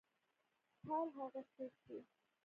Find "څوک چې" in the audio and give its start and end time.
1.53-1.97